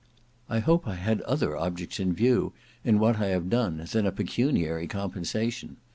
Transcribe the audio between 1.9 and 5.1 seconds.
in view in what I have done than a pecuniary